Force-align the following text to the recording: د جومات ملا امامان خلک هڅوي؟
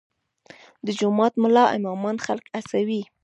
د 0.85 0.87
جومات 0.99 1.33
ملا 1.43 1.63
امامان 1.77 2.15
خلک 2.25 2.45
هڅوي؟ 2.57 3.01